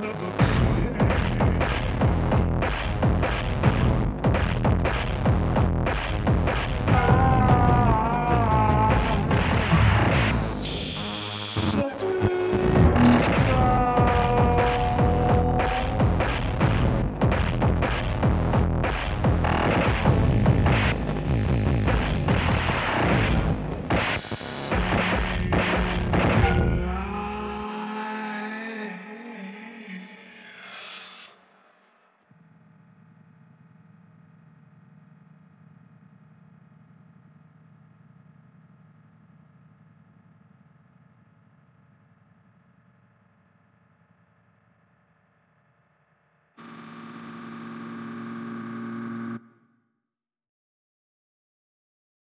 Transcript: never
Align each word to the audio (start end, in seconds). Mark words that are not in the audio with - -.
never 0.00 0.47